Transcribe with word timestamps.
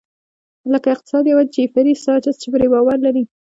لکه 0.71 0.87
اقتصاد 0.95 1.25
پوه 1.31 1.43
جیفري 1.55 1.93
ساچس 2.03 2.35
چې 2.41 2.47
پرې 2.53 2.67
باور 2.73 2.97
لري. 3.05 3.23